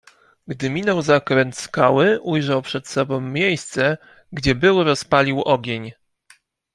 "Gdy 0.47 0.69
minął 0.69 1.01
zakręt 1.01 1.57
skały 1.57 2.21
ujrzał 2.21 2.61
przed 2.61 2.87
sobą 2.87 3.21
miejsce, 3.21 3.97
gdzie 4.33 4.55
był 4.55 4.83
rozpalił 4.83 5.41
ogień." 5.41 5.91